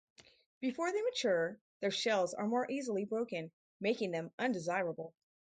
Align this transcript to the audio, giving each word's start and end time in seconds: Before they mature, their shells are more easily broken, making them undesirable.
Before 0.61 0.91
they 0.91 0.99
mature, 1.03 1.59
their 1.79 1.91
shells 1.91 2.33
are 2.33 2.47
more 2.47 2.65
easily 2.71 3.05
broken, 3.05 3.51
making 3.79 4.09
them 4.09 4.31
undesirable. 4.39 5.13